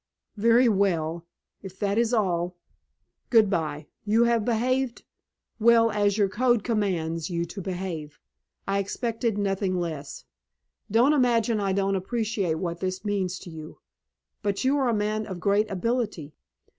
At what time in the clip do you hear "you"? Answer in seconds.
4.03-4.23, 7.29-7.45, 13.51-13.77, 14.63-14.75